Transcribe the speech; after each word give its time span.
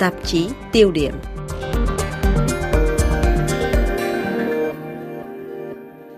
tạp 0.00 0.14
chí 0.24 0.48
tiêu 0.72 0.90
điểm. 0.90 1.14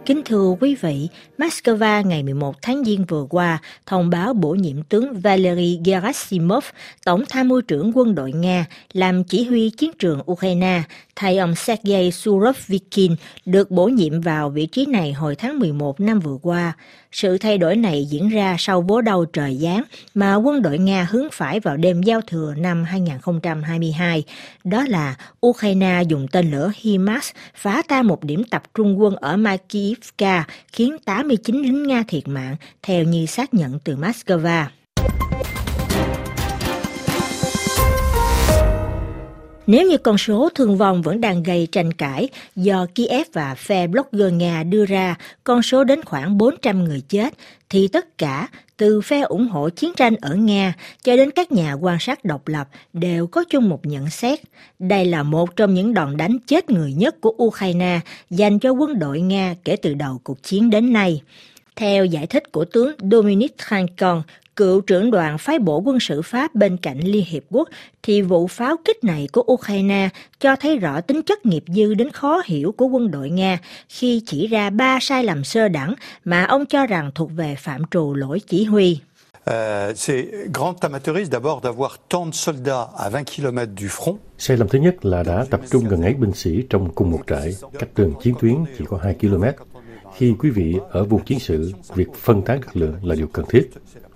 Kính 0.06 0.22
thưa 0.24 0.54
quý 0.60 0.76
vị, 0.80 1.08
Moscow 1.38 2.06
ngày 2.06 2.22
11 2.22 2.62
tháng 2.62 2.84
Giêng 2.84 3.04
vừa 3.04 3.26
qua 3.30 3.58
thông 3.86 4.10
báo 4.10 4.34
bổ 4.34 4.50
nhiệm 4.50 4.82
tướng 4.82 5.20
Valery 5.20 5.80
Gerasimov, 5.84 6.64
tổng 7.04 7.24
tham 7.28 7.48
mưu 7.48 7.60
trưởng 7.60 7.92
quân 7.94 8.14
đội 8.14 8.32
Nga, 8.32 8.66
làm 8.92 9.24
chỉ 9.24 9.44
huy 9.44 9.70
chiến 9.70 9.90
trường 9.98 10.20
Ukraine, 10.30 10.82
thay 11.16 11.38
ông 11.38 11.54
Sergei 11.54 12.10
Surovikin 12.10 13.16
được 13.46 13.70
bổ 13.70 13.88
nhiệm 13.88 14.20
vào 14.20 14.50
vị 14.50 14.66
trí 14.66 14.86
này 14.86 15.12
hồi 15.12 15.36
tháng 15.36 15.58
11 15.58 16.00
năm 16.00 16.20
vừa 16.20 16.38
qua. 16.42 16.72
Sự 17.12 17.38
thay 17.38 17.58
đổi 17.58 17.76
này 17.76 18.04
diễn 18.10 18.28
ra 18.28 18.56
sau 18.58 18.82
vố 18.82 19.00
đầu 19.00 19.24
trời 19.24 19.58
giáng 19.62 19.82
mà 20.14 20.34
quân 20.34 20.62
đội 20.62 20.78
Nga 20.78 21.06
hướng 21.10 21.26
phải 21.32 21.60
vào 21.60 21.76
đêm 21.76 22.02
giao 22.02 22.20
thừa 22.20 22.54
năm 22.56 22.84
2022. 22.84 24.24
Đó 24.64 24.84
là 24.88 25.14
Ukraine 25.46 26.02
dùng 26.08 26.26
tên 26.32 26.50
lửa 26.50 26.72
HIMARS 26.76 27.30
phá 27.54 27.82
tan 27.88 28.06
một 28.06 28.24
điểm 28.24 28.44
tập 28.44 28.62
trung 28.74 29.00
quân 29.00 29.16
ở 29.16 29.36
Makivka, 29.36 29.91
khiến 30.72 30.96
89 31.04 31.62
lính 31.62 31.82
Nga 31.82 32.04
thiệt 32.08 32.28
mạng, 32.28 32.56
theo 32.82 33.04
như 33.04 33.26
xác 33.26 33.54
nhận 33.54 33.78
từ 33.84 33.96
Moscow. 33.96 34.64
Nếu 39.66 39.88
như 39.88 39.98
con 39.98 40.18
số 40.18 40.48
thương 40.54 40.76
vong 40.76 41.02
vẫn 41.02 41.20
đang 41.20 41.42
gây 41.42 41.68
tranh 41.72 41.92
cãi 41.92 42.28
do 42.56 42.86
Kiev 42.94 43.26
và 43.32 43.54
phe 43.54 43.86
blogger 43.86 44.32
Nga 44.32 44.62
đưa 44.62 44.84
ra 44.84 45.14
con 45.44 45.62
số 45.62 45.84
đến 45.84 46.04
khoảng 46.04 46.38
400 46.38 46.84
người 46.84 47.00
chết, 47.08 47.34
thì 47.70 47.88
tất 47.88 48.18
cả 48.18 48.48
từ 48.82 49.00
phe 49.00 49.20
ủng 49.20 49.48
hộ 49.48 49.68
chiến 49.68 49.92
tranh 49.96 50.16
ở 50.20 50.34
Nga 50.34 50.74
cho 51.02 51.16
đến 51.16 51.30
các 51.30 51.52
nhà 51.52 51.72
quan 51.72 51.98
sát 52.00 52.24
độc 52.24 52.48
lập 52.48 52.68
đều 52.92 53.26
có 53.26 53.44
chung 53.50 53.68
một 53.68 53.86
nhận 53.86 54.10
xét. 54.10 54.40
Đây 54.78 55.04
là 55.04 55.22
một 55.22 55.56
trong 55.56 55.74
những 55.74 55.94
đòn 55.94 56.16
đánh 56.16 56.38
chết 56.46 56.70
người 56.70 56.92
nhất 56.92 57.20
của 57.20 57.34
Ukraine 57.42 58.00
dành 58.30 58.58
cho 58.58 58.70
quân 58.70 58.98
đội 58.98 59.20
Nga 59.20 59.54
kể 59.64 59.76
từ 59.76 59.94
đầu 59.94 60.20
cuộc 60.24 60.42
chiến 60.42 60.70
đến 60.70 60.92
nay. 60.92 61.22
Theo 61.76 62.04
giải 62.04 62.26
thích 62.26 62.52
của 62.52 62.64
tướng 62.64 62.96
Dominic 63.10 63.58
Trancon, 63.68 64.22
cựu 64.56 64.80
trưởng 64.80 65.10
đoàn 65.10 65.38
phái 65.38 65.58
bộ 65.58 65.78
quân 65.78 66.00
sự 66.00 66.22
Pháp 66.22 66.54
bên 66.54 66.76
cạnh 66.76 66.98
Liên 66.98 67.24
Hiệp 67.28 67.42
Quốc, 67.50 67.68
thì 68.02 68.22
vụ 68.22 68.46
pháo 68.46 68.76
kích 68.84 69.04
này 69.04 69.28
của 69.32 69.44
Ukraine 69.52 70.08
cho 70.40 70.56
thấy 70.56 70.78
rõ 70.78 71.00
tính 71.00 71.22
chất 71.22 71.46
nghiệp 71.46 71.64
dư 71.66 71.94
đến 71.94 72.10
khó 72.10 72.42
hiểu 72.44 72.74
của 72.76 72.86
quân 72.86 73.10
đội 73.10 73.30
Nga 73.30 73.58
khi 73.88 74.22
chỉ 74.26 74.46
ra 74.46 74.70
ba 74.70 74.98
sai 75.00 75.24
lầm 75.24 75.44
sơ 75.44 75.68
đẳng 75.68 75.94
mà 76.24 76.44
ông 76.44 76.66
cho 76.66 76.86
rằng 76.86 77.10
thuộc 77.14 77.30
về 77.36 77.54
phạm 77.58 77.82
trù 77.90 78.14
lỗi 78.14 78.40
chỉ 78.46 78.64
huy. 78.64 78.98
Euh, 79.50 79.92
c'est 79.96 80.28
grand 80.52 80.76
amateuriste 80.82 81.32
d'abord 81.32 81.60
d'avoir 81.62 81.98
tant 82.08 82.26
de 82.26 82.32
soldats 82.32 82.90
à 82.96 83.10
20 83.10 83.24
km 83.24 83.58
du 83.76 83.88
front. 83.88 84.18
Sai 84.38 84.56
lầm 84.56 84.68
thứ 84.68 84.78
nhất 84.78 85.04
là 85.04 85.22
đã 85.22 85.46
tập 85.50 85.60
trung 85.70 85.84
gần 85.88 86.02
ấy 86.02 86.14
binh 86.14 86.32
sĩ 86.32 86.62
trong 86.70 86.94
cùng 86.94 87.10
một 87.10 87.20
trại, 87.26 87.54
cách 87.78 87.88
đường 87.96 88.14
chiến 88.22 88.34
tuyến 88.40 88.54
chỉ 88.78 88.84
có 88.88 88.98
2 89.02 89.14
km. 89.14 89.44
Khi 90.16 90.34
quý 90.38 90.50
vị 90.50 90.76
ở 90.90 91.04
vùng 91.04 91.24
chiến 91.24 91.38
sự, 91.38 91.72
việc 91.94 92.14
phân 92.14 92.42
tán 92.42 92.60
lực 92.60 92.76
lượng 92.76 92.94
là 93.02 93.14
điều 93.14 93.26
cần 93.26 93.44
thiết. 93.48 93.70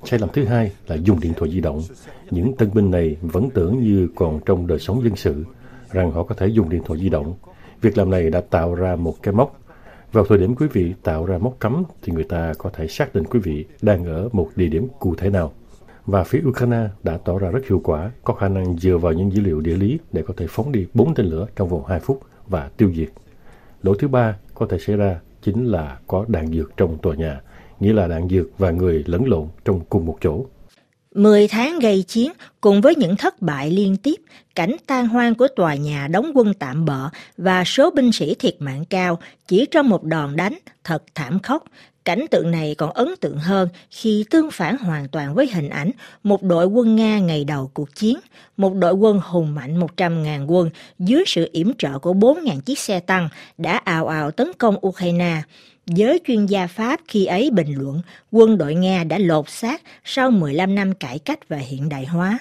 Sai 0.06 0.18
lầm 0.18 0.28
thứ 0.32 0.44
hai 0.44 0.72
là 0.86 0.96
dùng 0.96 1.20
điện 1.20 1.32
thoại 1.36 1.50
di 1.50 1.60
động. 1.60 1.82
Những 2.30 2.56
tân 2.56 2.70
binh 2.74 2.90
này 2.90 3.16
vẫn 3.22 3.50
tưởng 3.50 3.82
như 3.82 4.08
còn 4.14 4.40
trong 4.46 4.66
đời 4.66 4.78
sống 4.78 5.04
dân 5.04 5.16
sự, 5.16 5.44
rằng 5.90 6.10
họ 6.10 6.22
có 6.22 6.34
thể 6.34 6.46
dùng 6.46 6.68
điện 6.68 6.82
thoại 6.84 7.00
di 7.00 7.08
động. 7.08 7.34
Việc 7.80 7.98
làm 7.98 8.10
này 8.10 8.30
đã 8.30 8.40
tạo 8.40 8.74
ra 8.74 8.96
một 8.96 9.22
cái 9.22 9.34
mốc. 9.34 9.60
Vào 10.12 10.24
thời 10.28 10.38
điểm 10.38 10.54
quý 10.54 10.66
vị 10.72 10.94
tạo 11.02 11.26
ra 11.26 11.38
mốc 11.38 11.56
cấm 11.58 11.82
thì 12.02 12.12
người 12.12 12.24
ta 12.24 12.52
có 12.58 12.70
thể 12.70 12.88
xác 12.88 13.14
định 13.14 13.24
quý 13.24 13.40
vị 13.40 13.64
đang 13.82 14.04
ở 14.04 14.28
một 14.32 14.50
địa 14.56 14.66
điểm 14.66 14.88
cụ 14.98 15.14
thể 15.14 15.30
nào. 15.30 15.52
Và 16.06 16.24
phía 16.24 16.41
Ukraine 16.48 16.88
đã 17.02 17.18
tỏ 17.24 17.38
ra 17.38 17.50
rất 17.50 17.66
hiệu 17.68 17.80
quả, 17.84 18.10
có 18.24 18.34
khả 18.34 18.48
năng 18.48 18.78
dựa 18.78 18.98
vào 18.98 19.12
những 19.12 19.32
dữ 19.32 19.41
liệu 19.41 19.60
địa 19.60 19.76
lý 19.76 19.98
để 20.12 20.22
có 20.22 20.34
thể 20.36 20.46
phóng 20.48 20.72
đi 20.72 20.86
4 20.94 21.14
tên 21.14 21.26
lửa 21.26 21.46
trong 21.56 21.68
vòng 21.68 21.84
2 21.86 22.00
phút 22.00 22.20
và 22.48 22.70
tiêu 22.76 22.92
diệt. 22.96 23.08
Lỗi 23.82 23.97
thứ 23.98 24.08
ba 24.08 24.36
có 24.54 24.66
thể 24.66 24.78
xảy 24.78 24.97
ra 24.97 25.20
chính 25.42 25.66
là 25.66 25.98
có 26.06 26.25
đạn 26.28 26.47
dược 26.52 26.76
trong 26.76 26.98
tòa 26.98 27.14
nhà, 27.14 27.41
nghĩa 27.81 27.92
là 27.92 28.06
đạn 28.09 28.28
dược 28.28 28.59
và 28.59 28.70
người 28.70 29.04
lẫn 29.06 29.25
lộn 29.25 29.48
trong 29.64 29.81
cùng 29.88 30.06
một 30.06 30.19
chỗ. 30.20 30.47
Mười 31.14 31.48
tháng 31.48 31.78
gây 31.78 32.03
chiến 32.03 32.32
cùng 32.60 32.81
với 32.81 32.94
những 32.94 33.16
thất 33.16 33.42
bại 33.42 33.70
liên 33.70 33.97
tiếp, 33.97 34.14
cảnh 34.54 34.76
tan 34.87 35.09
hoang 35.09 35.34
của 35.34 35.48
tòa 35.56 35.75
nhà 35.75 36.09
đóng 36.09 36.31
quân 36.34 36.54
tạm 36.54 36.84
bợ 36.84 37.09
và 37.38 37.64
số 37.64 37.91
binh 37.91 38.12
sĩ 38.12 38.34
thiệt 38.34 38.56
mạng 38.59 38.84
cao 38.91 39.19
chỉ 39.47 39.66
trong 39.70 39.88
một 39.88 40.04
đòn 40.04 40.37
đánh 40.37 40.59
thật 40.84 41.03
thảm 41.14 41.38
khốc. 41.38 41.64
Cảnh 42.06 42.27
tượng 42.31 42.50
này 42.50 42.75
còn 42.75 42.93
ấn 42.93 43.09
tượng 43.21 43.39
hơn 43.39 43.69
khi 43.91 44.25
tương 44.31 44.50
phản 44.50 44.77
hoàn 44.77 45.09
toàn 45.09 45.34
với 45.34 45.50
hình 45.55 45.69
ảnh 45.69 45.91
một 46.22 46.43
đội 46.43 46.67
quân 46.67 46.97
Nga 46.97 47.19
ngày 47.19 47.44
đầu 47.44 47.71
cuộc 47.75 47.94
chiến, 47.94 48.19
một 48.56 48.75
đội 48.75 48.93
quân 48.93 49.21
hùng 49.25 49.55
mạnh 49.55 49.81
100.000 49.81 50.47
quân 50.47 50.71
dưới 50.99 51.25
sự 51.27 51.49
yểm 51.53 51.75
trợ 51.78 51.99
của 51.99 52.15
4.000 52.15 52.61
chiếc 52.61 52.78
xe 52.78 53.00
tăng 53.00 53.28
đã 53.59 53.77
ào 53.84 54.06
ào 54.06 54.31
tấn 54.31 54.53
công 54.59 54.87
Ukraine. 54.87 55.43
Giới 55.87 56.21
chuyên 56.27 56.47
gia 56.47 56.67
Pháp 56.67 57.00
khi 57.09 57.27
ấy 57.27 57.50
bình 57.50 57.75
luận 57.78 58.00
quân 58.31 58.59
đội 58.59 58.75
Nga 58.75 59.05
đã 59.05 59.19
lột 59.19 59.50
xác 59.50 59.83
sau 60.05 60.31
15 60.31 60.75
năm 60.75 60.94
cải 60.94 61.19
cách 61.19 61.49
và 61.49 61.56
hiện 61.56 61.88
đại 61.88 62.06
hóa. 62.06 62.38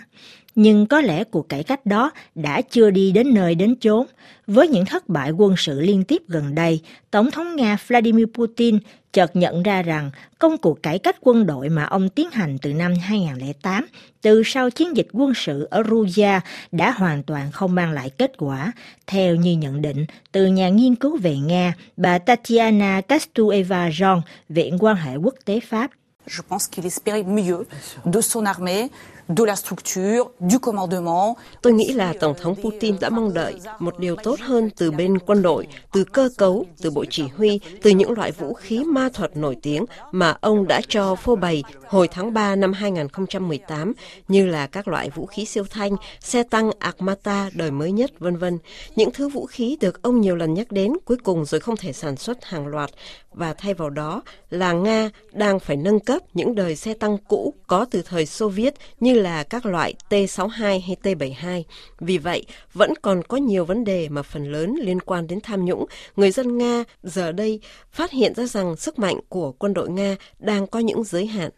Nhưng 0.55 0.85
có 0.85 1.01
lẽ 1.01 1.23
cuộc 1.23 1.49
cải 1.49 1.63
cách 1.63 1.85
đó 1.85 2.11
đã 2.35 2.61
chưa 2.61 2.89
đi 2.89 3.11
đến 3.11 3.33
nơi 3.33 3.55
đến 3.55 3.75
chốn. 3.79 4.05
Với 4.47 4.67
những 4.67 4.85
thất 4.85 5.09
bại 5.09 5.31
quân 5.31 5.55
sự 5.57 5.81
liên 5.81 6.03
tiếp 6.03 6.21
gần 6.27 6.55
đây, 6.55 6.81
Tổng 7.11 7.31
thống 7.31 7.55
Nga 7.55 7.77
Vladimir 7.88 8.25
Putin 8.33 8.79
chợt 9.13 9.35
nhận 9.35 9.63
ra 9.63 9.81
rằng 9.81 10.11
công 10.39 10.57
cuộc 10.57 10.83
cải 10.83 10.99
cách 10.99 11.16
quân 11.21 11.45
đội 11.45 11.69
mà 11.69 11.83
ông 11.83 12.09
tiến 12.09 12.31
hành 12.31 12.57
từ 12.61 12.73
năm 12.73 12.93
2008, 13.01 13.85
từ 14.21 14.43
sau 14.45 14.69
chiến 14.69 14.97
dịch 14.97 15.07
quân 15.11 15.33
sự 15.35 15.67
ở 15.71 15.83
Georgia 15.83 16.41
đã 16.72 16.91
hoàn 16.91 17.23
toàn 17.23 17.51
không 17.51 17.75
mang 17.75 17.91
lại 17.91 18.09
kết 18.09 18.31
quả, 18.37 18.72
theo 19.07 19.35
như 19.35 19.57
nhận 19.57 19.81
định 19.81 20.05
từ 20.31 20.45
nhà 20.45 20.69
nghiên 20.69 20.95
cứu 20.95 21.17
về 21.17 21.37
Nga, 21.37 21.73
bà 21.97 22.17
Tatiana 22.17 23.01
Kastueva 23.01 23.89
John, 23.89 24.22
Viện 24.49 24.77
quan 24.79 24.95
hệ 24.95 25.16
quốc 25.16 25.35
tế 25.45 25.59
Pháp. 25.59 25.91
Je 26.28 26.41
pense 26.41 26.68
qu'il 26.68 26.86
espérait 26.86 27.24
mieux 27.24 27.66
de 28.06 28.22
son 28.22 28.46
armée, 28.46 28.90
de 29.30 29.44
la 29.44 29.56
structure, 29.56 30.31
du 30.40 30.59
commandement. 30.59 31.36
Tôi 31.62 31.74
nghĩ 31.74 31.94
là 31.94 32.13
Tổng 32.19 32.34
thống 32.41 32.56
Putin 32.56 32.96
đã 33.00 33.09
mong 33.09 33.34
đợi 33.34 33.59
một 33.80 34.00
điều 34.00 34.16
tốt 34.16 34.40
hơn 34.40 34.69
từ 34.78 34.91
bên 34.91 35.19
quân 35.19 35.41
đội, 35.41 35.68
từ 35.94 36.03
cơ 36.03 36.30
cấu, 36.38 36.66
từ 36.81 36.91
bộ 36.91 37.06
chỉ 37.09 37.24
huy, 37.38 37.59
từ 37.81 37.90
những 37.90 38.12
loại 38.12 38.31
vũ 38.31 38.53
khí 38.53 38.84
ma 38.84 39.09
thuật 39.14 39.38
nổi 39.38 39.58
tiếng 39.62 39.85
mà 40.12 40.38
ông 40.41 40.68
đã 40.68 40.81
cho 40.88 41.16
phô 41.16 41.35
bày 41.35 41.64
hồi 41.88 42.08
tháng 42.08 42.34
3 42.34 42.56
năm 42.56 42.74
2018 42.74 43.94
như 44.28 44.46
là 44.46 44.68
các 44.68 44.88
loại 44.88 45.09
vũ 45.09 45.25
khí 45.25 45.46
siêu 45.46 45.64
thanh, 45.69 45.96
xe 46.19 46.44
tăng 46.44 46.72
Armata 46.80 47.50
đời 47.53 47.72
mới 47.72 47.91
nhất, 47.91 48.12
vân 48.19 48.38
vân. 48.38 48.58
Những 48.96 49.12
thứ 49.14 49.30
vũ 49.30 49.46
khí 49.46 49.78
được 49.80 50.02
ông 50.02 50.22
nhiều 50.22 50.35
lần 50.35 50.53
nhắc 50.53 50.72
đến 50.72 50.94
cuối 51.06 51.18
cùng 51.24 51.46
rồi 51.46 51.62
không 51.62 51.78
thể 51.78 51.94
sản 51.94 52.16
xuất 52.16 52.46
hàng 52.46 52.68
loạt 52.68 52.90
và 53.35 53.53
thay 53.53 53.73
vào 53.73 53.90
đó 53.90 54.22
là 54.50 54.73
Nga 54.73 55.09
đang 55.31 55.59
phải 55.59 55.78
nâng 55.78 56.00
cấp 56.00 56.22
những 56.34 56.56
đời 56.56 56.75
xe 56.75 56.94
tăng 56.94 57.18
cũ 57.18 57.53
có 57.68 57.85
từ 57.91 58.01
thời 58.01 58.25
Xô 58.25 58.50
Viết 58.50 58.73
như 59.00 59.13
là 59.13 59.44
các 59.44 59.66
loại 59.66 59.94
T-62 60.09 60.50
hay 60.59 60.96
T-72. 61.03 61.63
Vì 62.00 62.18
vậy, 62.18 62.46
vẫn 62.73 62.94
còn 63.01 63.23
có 63.23 63.38
nhiều 63.38 63.66
vấn 63.66 63.84
đề 63.84 64.09
mà 64.09 64.22
phần 64.22 64.51
lớn 64.51 64.75
liên 64.81 65.00
quan 65.00 65.28
đến 65.28 65.40
tham 65.44 65.66
nhũng. 65.66 65.85
Người 66.16 66.31
dân 66.31 66.57
Nga 66.57 66.84
giờ 67.03 67.31
đây 67.31 67.59
phát 67.91 68.12
hiện 68.12 68.34
ra 68.34 68.46
rằng 68.46 68.75
sức 68.75 69.00
mạnh 69.00 69.19
của 69.29 69.52
quân 69.52 69.73
đội 69.73 69.90
Nga 69.90 70.16
đang 70.40 70.67
có 70.67 70.79
những 70.79 71.03
giới 71.03 71.25
hạn. 71.25 71.50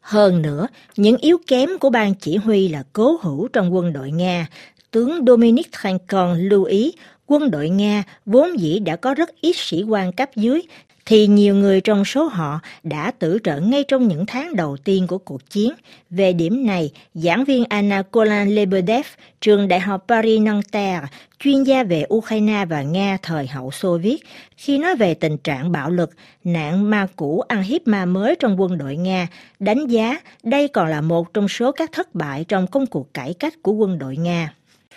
Hơn 0.00 0.42
nữa, 0.42 0.66
những 0.96 1.16
yếu 1.16 1.38
kém 1.46 1.70
của 1.80 1.90
ban 1.90 2.14
chỉ 2.14 2.36
huy 2.36 2.68
là 2.68 2.82
cố 2.92 3.18
hữu 3.22 3.48
trong 3.48 3.74
quân 3.74 3.92
đội 3.92 4.10
Nga. 4.10 4.46
Tướng 4.90 5.24
Dominic 5.26 5.72
Trancon 5.82 6.38
lưu 6.48 6.64
ý 6.64 6.92
quân 7.26 7.50
đội 7.50 7.68
Nga 7.68 8.02
vốn 8.26 8.60
dĩ 8.60 8.78
đã 8.78 8.96
có 8.96 9.14
rất 9.14 9.40
ít 9.40 9.56
sĩ 9.56 9.82
quan 9.82 10.12
cấp 10.12 10.30
dưới 10.36 10.62
thì 11.06 11.26
nhiều 11.26 11.54
người 11.54 11.80
trong 11.80 12.04
số 12.04 12.24
họ 12.24 12.60
đã 12.82 13.10
tử 13.10 13.38
trận 13.38 13.70
ngay 13.70 13.84
trong 13.88 14.08
những 14.08 14.26
tháng 14.26 14.56
đầu 14.56 14.76
tiên 14.76 15.06
của 15.06 15.18
cuộc 15.18 15.50
chiến. 15.50 15.72
Về 16.10 16.32
điểm 16.32 16.66
này, 16.66 16.90
giảng 17.14 17.44
viên 17.44 17.64
Anna 17.68 18.02
Kolan 18.02 18.48
Lebedev, 18.48 19.06
trường 19.40 19.68
Đại 19.68 19.80
học 19.80 20.04
Paris 20.08 20.40
Nanterre, 20.40 21.06
chuyên 21.38 21.62
gia 21.62 21.84
về 21.84 22.04
Ukraine 22.14 22.64
và 22.64 22.82
Nga 22.82 23.18
thời 23.22 23.46
hậu 23.46 23.70
Xô 23.70 23.98
Viết, 23.98 24.24
khi 24.56 24.78
nói 24.78 24.94
về 24.96 25.14
tình 25.14 25.38
trạng 25.38 25.72
bạo 25.72 25.90
lực, 25.90 26.10
nạn 26.44 26.90
ma 26.90 27.06
cũ 27.16 27.40
ăn 27.48 27.62
hiếp 27.62 27.86
ma 27.86 28.04
mới 28.04 28.36
trong 28.40 28.60
quân 28.60 28.78
đội 28.78 28.96
Nga, 28.96 29.26
đánh 29.58 29.86
giá 29.86 30.20
đây 30.42 30.68
còn 30.68 30.88
là 30.88 31.00
một 31.00 31.34
trong 31.34 31.48
số 31.48 31.72
các 31.72 31.92
thất 31.92 32.14
bại 32.14 32.44
trong 32.48 32.66
công 32.66 32.86
cuộc 32.86 33.14
cải 33.14 33.34
cách 33.34 33.54
của 33.62 33.72
quân 33.72 33.98
đội 33.98 34.16
Nga. 34.16 34.52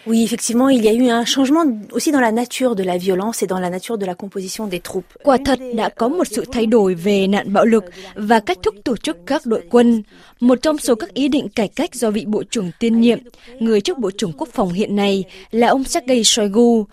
Oui, 0.05 0.23
effectivement, 0.23 0.69
il 0.69 0.83
y 0.83 0.87
a 0.87 0.93
eu 0.93 1.09
un 1.09 1.25
changement 1.25 1.65
aussi 1.91 2.11
dans 2.11 2.21
la 2.21 2.31
nature 2.31 2.75
de 2.75 2.83
la 2.83 2.97
violence 2.97 3.43
et 3.43 3.47
dans 3.47 3.59
la 3.59 3.69
nature 3.69 3.97
de 3.97 4.05
la 4.05 4.15
composition 4.15 4.67
des 4.67 4.79
troupes. 4.79 5.17
Quả 5.23 5.37
thật 5.45 5.59
đã 5.75 5.89
có 5.89 6.07
một 6.07 6.27
sự 6.27 6.45
thay 6.51 6.65
đổi 6.65 6.95
về 6.95 7.27
nạn 7.27 7.53
bạo 7.53 7.65
lực 7.65 7.83
và 8.15 8.39
cách 8.39 8.57
thức 8.63 8.75
tổ 8.83 8.97
chức 8.97 9.17
các 9.25 9.45
đội 9.45 9.61
quân. 9.69 10.03
Một 10.39 10.61
trong 10.61 10.77
số 10.77 10.95
các 10.95 11.13
ý 11.13 11.27
định 11.27 11.49
cải 11.49 11.67
cách 11.67 11.95
do 11.95 12.11
vị 12.11 12.25
Bộ 12.27 12.43
trưởng 12.43 12.71
tiên 12.79 13.01
nhiệm, 13.01 13.19
người 13.59 13.81
trước 13.81 13.97
Bộ 13.97 14.11
trưởng 14.11 14.33
Quốc 14.37 14.49
phòng 14.53 14.73
hiện 14.73 14.95
nay 14.95 15.23
là 15.51 15.67
ông 15.67 15.83
Sergei 15.83 16.23
Shoigu 16.23 16.85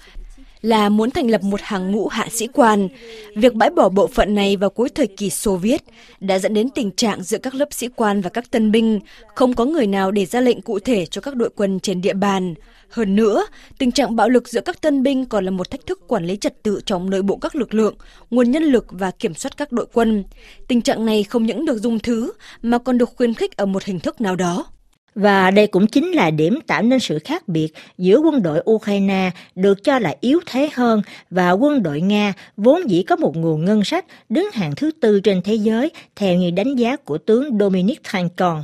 là 0.62 0.88
muốn 0.88 1.10
thành 1.10 1.30
lập 1.30 1.42
một 1.42 1.60
hàng 1.62 1.92
ngũ 1.92 2.08
hạ 2.08 2.26
sĩ 2.30 2.46
quan. 2.46 2.88
Việc 3.34 3.54
bãi 3.54 3.70
bỏ 3.70 3.88
bộ 3.88 4.06
phận 4.06 4.34
này 4.34 4.56
vào 4.56 4.70
cuối 4.70 4.88
thời 4.88 5.06
kỳ 5.06 5.30
Xô 5.30 5.56
Viết 5.56 5.82
đã 6.20 6.38
dẫn 6.38 6.54
đến 6.54 6.70
tình 6.70 6.90
trạng 6.90 7.22
giữa 7.22 7.38
các 7.38 7.54
lớp 7.54 7.68
sĩ 7.70 7.88
quan 7.96 8.20
và 8.20 8.30
các 8.30 8.50
tân 8.50 8.72
binh, 8.72 9.00
không 9.34 9.54
có 9.54 9.64
người 9.64 9.86
nào 9.86 10.10
để 10.10 10.26
ra 10.26 10.40
lệnh 10.40 10.60
cụ 10.60 10.78
thể 10.78 11.06
cho 11.06 11.20
các 11.20 11.34
đội 11.34 11.50
quân 11.56 11.80
trên 11.80 12.00
địa 12.00 12.14
bàn. 12.14 12.54
Hơn 12.88 13.16
nữa, 13.16 13.46
tình 13.78 13.92
trạng 13.92 14.16
bạo 14.16 14.28
lực 14.28 14.48
giữa 14.48 14.60
các 14.60 14.80
tân 14.80 15.02
binh 15.02 15.26
còn 15.26 15.44
là 15.44 15.50
một 15.50 15.70
thách 15.70 15.86
thức 15.86 16.08
quản 16.08 16.26
lý 16.26 16.36
trật 16.36 16.62
tự 16.62 16.80
trong 16.86 17.10
nội 17.10 17.22
bộ 17.22 17.36
các 17.36 17.56
lực 17.56 17.74
lượng, 17.74 17.94
nguồn 18.30 18.50
nhân 18.50 18.62
lực 18.62 18.86
và 18.90 19.10
kiểm 19.10 19.34
soát 19.34 19.56
các 19.56 19.72
đội 19.72 19.86
quân. 19.92 20.24
Tình 20.68 20.82
trạng 20.82 21.06
này 21.06 21.22
không 21.22 21.46
những 21.46 21.66
được 21.66 21.78
dung 21.78 21.98
thứ 21.98 22.32
mà 22.62 22.78
còn 22.78 22.98
được 22.98 23.10
khuyến 23.16 23.34
khích 23.34 23.56
ở 23.56 23.66
một 23.66 23.84
hình 23.84 24.00
thức 24.00 24.20
nào 24.20 24.36
đó. 24.36 24.66
Và 25.16 25.50
đây 25.50 25.66
cũng 25.66 25.86
chính 25.86 26.12
là 26.12 26.30
điểm 26.30 26.58
tạo 26.66 26.82
nên 26.82 27.00
sự 27.00 27.18
khác 27.18 27.48
biệt 27.48 27.68
giữa 27.98 28.18
quân 28.18 28.42
đội 28.42 28.62
Ukraine 28.70 29.30
được 29.54 29.84
cho 29.84 29.98
là 29.98 30.14
yếu 30.20 30.40
thế 30.46 30.70
hơn 30.74 31.02
và 31.30 31.50
quân 31.50 31.82
đội 31.82 32.00
Nga 32.00 32.32
vốn 32.56 32.90
dĩ 32.90 33.02
có 33.02 33.16
một 33.16 33.36
nguồn 33.36 33.64
ngân 33.64 33.84
sách 33.84 34.04
đứng 34.28 34.50
hàng 34.52 34.72
thứ 34.76 34.90
tư 35.00 35.20
trên 35.20 35.42
thế 35.42 35.54
giới 35.54 35.90
theo 36.16 36.34
như 36.34 36.50
đánh 36.50 36.76
giá 36.76 36.96
của 36.96 37.18
tướng 37.18 37.58
Dominic 37.58 38.04
Trancon. 38.04 38.62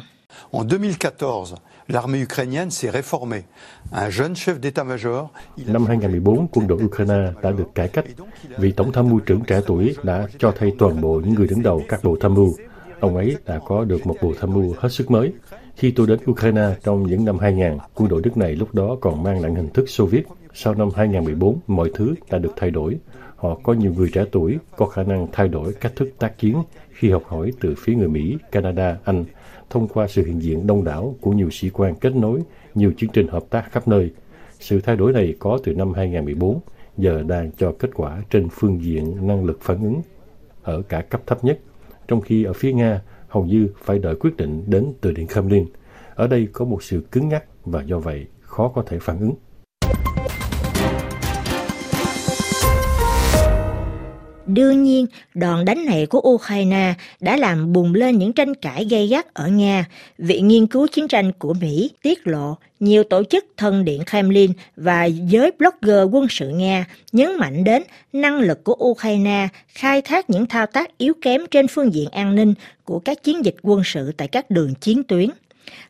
En 0.50 0.68
2014, 0.68 1.44
l'armée 1.88 2.22
ukrainienne 2.22 2.70
s'est 2.70 2.92
réformée. 2.92 3.42
Un 3.92 4.10
jeune 4.10 4.34
chef 4.34 4.60
d'état-major. 4.60 5.26
Năm 5.66 5.86
2014, 5.86 6.46
quân 6.52 6.66
đội 6.66 6.78
Ukraine 6.84 7.32
đã 7.42 7.50
được 7.50 7.74
cải 7.74 7.88
cách. 7.88 8.04
Vị 8.58 8.72
tổng 8.72 8.92
tham 8.92 9.08
mưu 9.08 9.20
trưởng 9.20 9.40
trẻ 9.46 9.60
tuổi 9.66 9.94
đã 10.02 10.26
cho 10.38 10.52
thay 10.58 10.72
toàn 10.78 11.00
bộ 11.00 11.20
những 11.24 11.34
người 11.34 11.46
đứng 11.46 11.62
đầu 11.62 11.82
các 11.88 12.04
bộ 12.04 12.16
tham 12.20 12.34
mưu. 12.34 12.54
Ông 13.00 13.16
ấy 13.16 13.36
đã 13.46 13.60
có 13.66 13.84
được 13.84 14.06
một 14.06 14.16
bộ 14.22 14.32
tham 14.40 14.52
mưu 14.52 14.74
hết 14.78 14.88
sức 14.92 15.10
mới. 15.10 15.32
Khi 15.76 15.90
tôi 15.90 16.06
đến 16.06 16.18
Ukraine 16.30 16.76
trong 16.84 17.06
những 17.06 17.24
năm 17.24 17.38
2000, 17.38 17.78
quân 17.94 18.08
đội 18.08 18.22
nước 18.24 18.36
này 18.36 18.56
lúc 18.56 18.74
đó 18.74 18.96
còn 19.00 19.22
mang 19.22 19.42
nặng 19.42 19.54
hình 19.54 19.68
thức 19.68 19.88
Xô 19.88 20.06
Viết. 20.06 20.22
Sau 20.54 20.74
năm 20.74 20.88
2014, 20.94 21.58
mọi 21.66 21.90
thứ 21.94 22.14
đã 22.30 22.38
được 22.38 22.52
thay 22.56 22.70
đổi. 22.70 22.98
Họ 23.36 23.58
có 23.62 23.72
nhiều 23.72 23.94
người 23.94 24.10
trẻ 24.12 24.24
tuổi 24.32 24.58
có 24.76 24.86
khả 24.86 25.02
năng 25.02 25.26
thay 25.32 25.48
đổi 25.48 25.72
cách 25.72 25.92
thức 25.96 26.08
tác 26.18 26.38
chiến 26.38 26.56
khi 26.90 27.10
học 27.10 27.22
hỏi 27.26 27.52
từ 27.60 27.74
phía 27.78 27.94
người 27.94 28.08
Mỹ, 28.08 28.36
Canada, 28.52 28.98
Anh 29.04 29.24
thông 29.70 29.88
qua 29.88 30.06
sự 30.08 30.24
hiện 30.26 30.42
diện 30.42 30.66
đông 30.66 30.84
đảo 30.84 31.14
của 31.20 31.32
nhiều 31.32 31.50
sĩ 31.50 31.70
quan 31.70 31.94
kết 31.94 32.16
nối 32.16 32.40
nhiều 32.74 32.92
chương 32.96 33.10
trình 33.10 33.28
hợp 33.28 33.42
tác 33.50 33.72
khắp 33.72 33.88
nơi. 33.88 34.10
Sự 34.60 34.80
thay 34.80 34.96
đổi 34.96 35.12
này 35.12 35.34
có 35.38 35.58
từ 35.64 35.74
năm 35.74 35.92
2014, 35.94 36.60
giờ 36.96 37.22
đang 37.22 37.50
cho 37.58 37.72
kết 37.78 37.90
quả 37.94 38.22
trên 38.30 38.48
phương 38.48 38.84
diện 38.84 39.26
năng 39.26 39.44
lực 39.44 39.58
phản 39.60 39.82
ứng 39.82 40.02
ở 40.62 40.82
cả 40.82 41.00
cấp 41.00 41.20
thấp 41.26 41.44
nhất, 41.44 41.58
trong 42.08 42.20
khi 42.20 42.44
ở 42.44 42.52
phía 42.52 42.72
Nga 42.72 43.00
hầu 43.32 43.44
như 43.44 43.68
phải 43.84 43.98
đợi 43.98 44.14
quyết 44.14 44.36
định 44.36 44.64
đến 44.66 44.92
từ 45.00 45.12
Điện 45.12 45.26
Kremlin. 45.26 45.66
Ở 46.14 46.26
đây 46.26 46.48
có 46.52 46.64
một 46.64 46.82
sự 46.82 47.02
cứng 47.12 47.28
nhắc 47.28 47.44
và 47.64 47.82
do 47.82 47.98
vậy 47.98 48.26
khó 48.40 48.68
có 48.68 48.82
thể 48.86 48.98
phản 49.00 49.18
ứng. 49.20 49.34
Đương 54.54 54.82
nhiên, 54.82 55.06
đòn 55.34 55.64
đánh 55.64 55.84
này 55.84 56.06
của 56.06 56.20
Ukraine 56.20 56.94
đã 57.20 57.36
làm 57.36 57.72
bùng 57.72 57.94
lên 57.94 58.18
những 58.18 58.32
tranh 58.32 58.54
cãi 58.54 58.86
gay 58.90 59.06
gắt 59.06 59.34
ở 59.34 59.48
Nga. 59.48 59.84
Viện 60.18 60.48
nghiên 60.48 60.66
cứu 60.66 60.86
chiến 60.86 61.08
tranh 61.08 61.32
của 61.32 61.54
Mỹ 61.54 61.90
tiết 62.02 62.26
lộ 62.26 62.56
nhiều 62.80 63.04
tổ 63.04 63.24
chức 63.24 63.44
thân 63.56 63.84
điện 63.84 64.02
Kremlin 64.10 64.52
và 64.76 65.04
giới 65.04 65.52
blogger 65.58 66.08
quân 66.12 66.26
sự 66.30 66.48
Nga 66.48 66.84
nhấn 67.12 67.36
mạnh 67.36 67.64
đến 67.64 67.82
năng 68.12 68.40
lực 68.40 68.64
của 68.64 68.76
Ukraine 68.84 69.48
khai 69.68 70.02
thác 70.02 70.30
những 70.30 70.46
thao 70.46 70.66
tác 70.66 70.98
yếu 70.98 71.14
kém 71.22 71.46
trên 71.50 71.68
phương 71.68 71.94
diện 71.94 72.08
an 72.08 72.34
ninh 72.34 72.54
của 72.84 72.98
các 72.98 73.22
chiến 73.22 73.44
dịch 73.44 73.56
quân 73.62 73.82
sự 73.84 74.12
tại 74.16 74.28
các 74.28 74.50
đường 74.50 74.74
chiến 74.74 75.02
tuyến. 75.02 75.30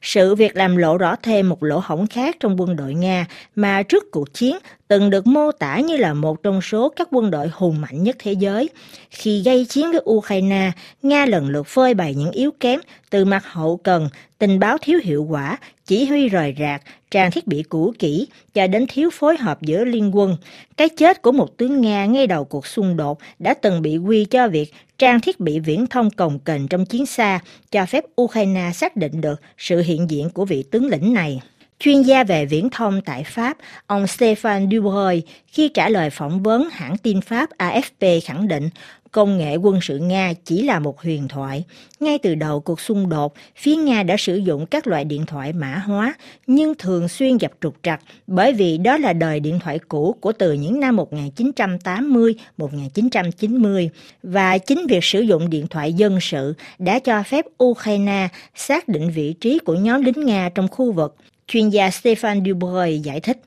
Sự 0.03 0.35
việc 0.35 0.57
làm 0.57 0.77
lộ 0.77 0.99
rõ 0.99 1.17
thêm 1.23 1.49
một 1.49 1.63
lỗ 1.63 1.81
hổng 1.85 2.07
khác 2.07 2.37
trong 2.41 2.61
quân 2.61 2.77
đội 2.77 2.95
Nga 2.95 3.27
mà 3.57 3.83
trước 3.83 4.11
cuộc 4.11 4.35
chiến 4.35 4.57
từng 4.93 5.11
được 5.11 5.27
mô 5.27 5.53
tả 5.53 5.81
như 5.81 5.97
là 5.97 6.15
một 6.15 6.43
trong 6.43 6.63
số 6.63 6.89
các 6.97 7.09
quân 7.11 7.31
đội 7.31 7.51
hùng 7.53 7.81
mạnh 7.81 8.03
nhất 8.03 8.17
thế 8.19 8.33
giới. 8.33 8.69
Khi 9.11 9.43
gây 9.43 9.65
chiến 9.65 9.91
với 9.93 10.01
Ukraine, 10.11 10.73
Nga 11.03 11.27
lần 11.27 11.49
lượt 11.49 11.67
phơi 11.67 11.95
bày 11.95 12.15
những 12.15 12.31
yếu 12.31 12.51
kém 12.61 12.81
từ 13.11 13.25
mặt 13.25 13.45
hậu 13.47 13.77
cần, 13.77 14.09
tình 14.39 14.59
báo 14.59 14.79
thiếu 14.79 15.01
hiệu 15.03 15.27
quả, 15.31 15.59
chỉ 15.87 16.05
huy 16.05 16.29
rời 16.29 16.55
rạc, 16.59 16.83
trang 17.11 17.31
thiết 17.31 17.47
bị 17.47 17.63
cũ 17.63 17.93
kỹ 17.99 18.27
cho 18.55 18.67
đến 18.67 18.87
thiếu 18.89 19.11
phối 19.13 19.37
hợp 19.37 19.63
giữa 19.63 19.85
liên 19.85 20.17
quân. 20.17 20.37
Cái 20.77 20.89
chết 20.89 21.23
của 21.23 21.33
một 21.33 21.57
tướng 21.57 21.81
Nga 21.81 22.07
ngay 22.07 22.27
đầu 22.27 22.45
cuộc 22.45 22.67
xung 22.67 22.97
đột 22.97 23.19
đã 23.39 23.55
từng 23.55 23.83
bị 23.83 23.97
quy 23.97 24.25
cho 24.25 24.49
việc 24.49 24.73
trang 24.99 25.21
thiết 25.21 25.41
bị 25.41 25.61
viễn 25.61 25.87
thông 25.87 26.11
cồng 26.11 26.39
kềnh 26.39 26.69
trong 26.69 26.87
chiến 26.87 27.07
xa 27.07 27.41
cho 27.71 27.87
phép 27.87 28.05
Ukraine 28.21 28.71
xác 28.75 28.97
định 28.97 29.21
được 29.21 29.41
sự 29.59 29.83
hiện 29.83 30.11
diện 30.11 30.31
của 30.31 30.45
vị 30.45 30.65
tướng 30.71 30.87
lĩnh 30.87 31.15
này. 31.15 31.41
Chuyên 31.85 32.03
gia 32.03 32.25
về 32.25 32.47
viễn 32.47 32.71
thông 32.71 33.01
tại 33.01 33.25
Pháp, 33.25 33.57
ông 33.87 34.07
Stéphane 34.07 34.67
Dubreuil, 34.73 35.21
khi 35.47 35.69
trả 35.69 35.89
lời 35.89 36.11
phỏng 36.11 36.43
vấn 36.43 36.69
hãng 36.73 36.97
tin 36.97 37.21
Pháp 37.21 37.51
AFP 37.59 38.21
khẳng 38.25 38.49
định 38.49 38.69
công 39.13 39.39
nghệ 39.39 39.57
quân 39.57 39.79
sự 39.83 39.99
Nga 39.99 40.33
chỉ 40.45 40.63
là 40.63 40.79
một 40.79 41.01
huyền 41.01 41.29
thoại. 41.29 41.65
Ngay 42.01 42.19
từ 42.19 42.35
đầu 42.35 42.61
cuộc 42.61 42.81
xung 42.81 43.09
đột, 43.09 43.35
phía 43.57 43.77
Nga 43.77 44.03
đã 44.03 44.17
sử 44.19 44.37
dụng 44.37 44.67
các 44.67 44.87
loại 44.87 45.05
điện 45.05 45.27
thoại 45.27 45.53
mã 45.53 45.83
hóa, 45.87 46.15
nhưng 46.47 46.75
thường 46.75 47.09
xuyên 47.09 47.39
gặp 47.39 47.53
trục 47.61 47.75
trặc 47.83 48.01
bởi 48.27 48.53
vì 48.53 48.79
đó 48.79 48.97
là 48.97 49.13
đời 49.13 49.41
điện 49.41 49.59
thoại 49.65 49.79
cũ 49.89 50.17
của 50.21 50.33
từ 50.33 50.53
những 50.53 50.81
năm 50.81 50.97
1980-1990 50.97 53.89
và 54.23 54.59
chính 54.59 54.87
việc 54.87 55.05
sử 55.05 55.21
dụng 55.21 55.51
điện 55.51 55.67
thoại 55.67 55.93
dân 55.93 56.19
sự 56.21 56.55
đã 56.79 56.99
cho 56.99 57.23
phép 57.23 57.45
Ukraine 57.65 58.29
xác 58.55 58.89
định 58.89 59.11
vị 59.11 59.33
trí 59.33 59.59
của 59.59 59.75
nhóm 59.75 60.03
lính 60.03 60.27
Nga 60.27 60.51
trong 60.55 60.69
khu 60.69 60.93
vực. 60.93 61.17
Chuyên 61.47 61.69
gia 61.69 61.91
Stéphane 61.91 62.41
Dubreuil 62.47 63.01
giải 63.01 63.21
thích. 63.21 63.41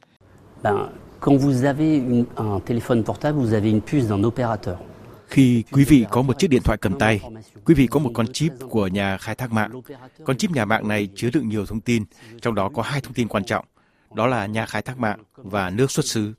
Ben, 0.64 0.76
quand 1.20 1.42
vous 1.42 1.66
avez 1.66 1.96
une, 1.96 2.26
un 2.36 2.60
téléphone 2.66 3.04
portable, 3.04 3.38
vous 3.40 3.54
avez 3.54 3.70
une 3.72 3.82
puce 3.82 4.10
d'un 4.10 4.24
opérateur. 4.24 4.76
Khi 5.28 5.64
quý 5.72 5.84
vị 5.86 6.06
có 6.10 6.22
một 6.22 6.40
chiếc 6.40 6.48
điện 6.50 6.62
thoại 6.64 6.78
cầm 6.78 7.00
tay, 7.00 7.22
quý 7.66 7.76
vị 7.76 7.88
có 7.88 8.00
một 8.00 8.12
con 8.14 8.28
chip 8.34 8.52
của 8.70 8.88
nhà 8.88 9.18
khai 9.18 9.36
thác 9.36 9.52
mạng. 9.52 9.72
Con 10.24 10.38
chip 10.38 10.52
nhà 10.52 10.66
mạng 10.66 10.88
này 10.88 11.10
chứa 11.16 11.30
đựng 11.34 11.50
nhiều 11.50 11.66
thông 11.66 11.82
tin, 11.82 12.04
trong 12.42 12.56
đó 12.56 12.70
có 12.74 12.82
hai 12.82 13.02
thông 13.02 13.14
tin 13.14 13.28
quan 13.28 13.44
trọng, 13.44 13.66
đó 14.14 14.28
là 14.28 14.46
nhà 14.46 14.66
khai 14.66 14.82
thác 14.82 15.00
mạng 15.00 15.20
và 15.36 15.70
nước 15.70 15.92
xuất 15.92 16.06
xứ. 16.06 16.34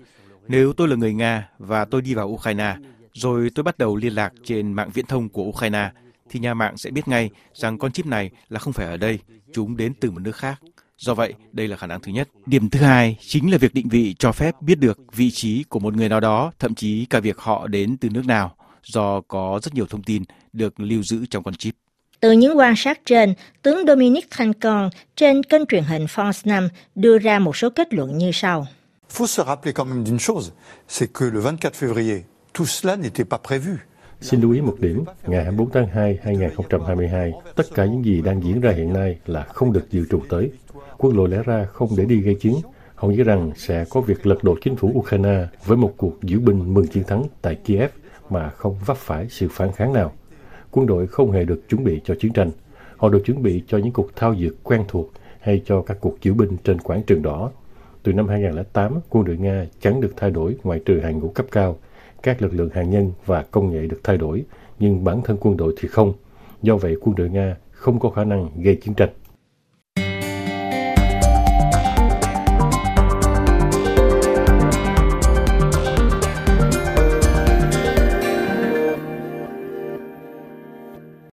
Nếu 0.49 0.73
tôi 0.73 0.89
là 0.89 0.97
người 0.97 1.15
Nga 1.15 1.49
và 1.59 1.85
tôi 1.85 2.03
đi 2.03 2.15
vào 2.15 2.29
Ukraine, 2.29 2.77
rồi 3.13 3.51
tôi 3.55 3.63
bắt 3.63 3.79
đầu 3.79 3.97
liên 3.97 4.15
lạc 4.15 4.33
trên 4.45 4.73
mạng 4.73 4.91
viễn 4.95 5.07
thông 5.07 5.29
của 5.29 5.43
Ukraine, 5.43 5.91
thì 6.31 6.41
nhà 6.41 6.55
mạng 6.55 6.77
sẽ 6.77 6.91
biết 6.91 7.09
ngay 7.09 7.31
rằng 7.55 7.79
con 7.79 7.93
chip 7.93 8.07
này 8.07 8.31
là 8.49 8.59
không 8.59 8.73
phải 8.73 8.87
ở 8.87 8.97
đây, 8.97 9.19
chúng 9.53 9.77
đến 9.77 9.93
từ 10.01 10.11
một 10.11 10.21
nước 10.21 10.37
khác. 10.37 10.61
Do 10.99 11.15
vậy, 11.15 11.35
đây 11.53 11.69
là 11.69 11.77
khả 11.77 11.87
năng 11.87 12.01
thứ 12.01 12.13
nhất. 12.13 12.29
Điểm 12.47 12.71
thứ 12.71 12.81
hai 12.81 13.17
chính 13.21 13.53
là 13.53 13.59
việc 13.59 13.75
định 13.75 13.89
vị 13.89 14.15
cho 14.19 14.33
phép 14.33 14.55
biết 14.61 14.79
được 14.79 14.99
vị 15.13 15.31
trí 15.31 15.63
của 15.63 15.79
một 15.79 15.97
người 15.97 16.09
nào 16.09 16.21
đó, 16.21 16.53
thậm 16.59 16.75
chí 16.75 17.07
cả 17.07 17.21
việc 17.21 17.39
họ 17.39 17.67
đến 17.67 17.97
từ 17.97 18.09
nước 18.09 18.27
nào 18.27 18.57
do 18.83 19.21
có 19.21 19.61
rất 19.63 19.75
nhiều 19.75 19.87
thông 19.87 20.03
tin 20.03 20.23
được 20.53 20.81
lưu 20.81 21.03
giữ 21.03 21.27
trong 21.31 21.43
con 21.43 21.55
chip. 21.55 21.75
Từ 22.21 22.33
những 22.33 22.59
quan 22.59 22.75
sát 22.77 23.01
trên, 23.05 23.35
tướng 23.63 23.87
Dominic 23.87 24.31
Trancon 24.31 24.91
trên 25.17 25.43
kênh 25.43 25.67
truyền 25.67 25.85
hình 25.85 26.05
France 26.05 26.41
5 26.45 26.69
đưa 26.95 27.19
ra 27.19 27.39
một 27.39 27.57
số 27.57 27.71
kết 27.71 27.95
luận 27.95 28.19
như 28.19 28.31
sau. 28.33 28.67
faut 29.11 29.27
se 29.27 29.43
rappeler 29.47 29.73
quand 29.73 29.89
même 29.89 30.05
d'une 30.05 30.19
chose, 30.19 30.53
c'est 30.89 31.13
que 31.13 31.25
le 31.25 31.41
24 31.41 31.73
février, 31.73 32.23
tout 32.53 32.67
cela 32.67 32.97
n'était 32.97 33.25
pas 33.25 33.41
prévu. 33.49 33.77
Xin 34.21 34.41
lưu 34.41 34.53
ý 34.53 34.61
một 34.61 34.77
điểm, 34.81 35.05
ngày 35.27 35.45
24 35.45 35.71
tháng 35.73 35.87
2, 35.87 36.19
2022, 36.23 37.33
tất 37.57 37.65
cả 37.75 37.85
những 37.85 38.05
gì 38.05 38.23
đang 38.23 38.45
diễn 38.45 38.61
ra 38.61 38.73
hiện 38.73 38.93
nay 38.93 39.19
là 39.27 39.43
không 39.43 39.73
được 39.73 39.91
dự 39.91 40.05
trù 40.11 40.21
tới. 40.29 40.51
Quân 40.99 41.17
đội 41.17 41.29
lẽ 41.29 41.43
ra 41.45 41.65
không 41.65 41.89
để 41.97 42.05
đi 42.05 42.21
gây 42.21 42.35
chiến. 42.35 42.55
Họ 42.95 43.09
nghĩ 43.09 43.23
rằng 43.23 43.51
sẽ 43.57 43.85
có 43.91 44.01
việc 44.01 44.27
lật 44.27 44.45
đổ 44.45 44.57
chính 44.61 44.77
phủ 44.77 44.93
Ukraine 44.95 45.47
với 45.67 45.77
một 45.77 45.93
cuộc 45.97 46.15
diễu 46.23 46.41
binh 46.41 46.75
mừng 46.75 46.87
chiến 46.87 47.05
thắng 47.05 47.23
tại 47.43 47.55
Kiev 47.55 47.91
mà 48.31 48.51
không 48.51 48.77
vấp 48.87 48.97
phải 48.97 49.27
sự 49.31 49.49
phản 49.51 49.73
kháng 49.73 49.93
nào. 49.93 50.13
Quân 50.71 50.87
đội 50.87 51.07
không 51.07 51.33
hề 51.33 51.45
được 51.45 51.69
chuẩn 51.69 51.85
bị 51.85 52.01
cho 52.05 52.15
chiến 52.21 52.33
tranh. 52.33 52.51
Họ 52.97 53.09
được 53.09 53.23
chuẩn 53.25 53.43
bị 53.43 53.63
cho 53.67 53.79
những 53.79 53.93
cuộc 53.93 54.17
thao 54.17 54.35
dược 54.37 54.63
quen 54.63 54.85
thuộc 54.89 55.11
hay 55.41 55.63
cho 55.65 55.83
các 55.83 55.97
cuộc 56.01 56.17
diễu 56.23 56.35
binh 56.35 56.57
trên 56.65 56.79
quảng 56.79 57.03
trường 57.03 57.23
đỏ. 57.23 57.51
Từ 58.03 58.13
năm 58.13 58.29
2008, 58.29 59.01
quân 59.11 59.25
đội 59.25 59.37
Nga 59.37 59.67
chẳng 59.81 60.01
được 60.01 60.13
thay 60.17 60.31
đổi 60.31 60.57
ngoại 60.65 60.81
trừ 60.85 61.01
hàng 61.01 61.19
ngũ 61.19 61.29
cấp 61.29 61.47
cao. 61.53 61.77
Các 62.23 62.43
lực 62.43 62.55
lượng 62.55 62.71
hạt 62.73 62.83
nhân 62.83 63.13
và 63.27 63.43
công 63.43 63.71
nghệ 63.71 63.87
được 63.87 64.01
thay 64.05 64.17
đổi, 64.17 64.45
nhưng 64.79 65.05
bản 65.05 65.23
thân 65.23 65.37
quân 65.41 65.57
đội 65.57 65.75
thì 65.81 65.89
không. 65.89 66.13
Do 66.63 66.77
vậy, 66.77 66.97
quân 67.01 67.17
đội 67.17 67.31
Nga 67.31 67.57
không 67.71 68.01
có 68.01 68.11
khả 68.11 68.25
năng 68.25 68.49
gây 68.63 68.77
chiến 68.77 68.95
tranh. 68.95 69.11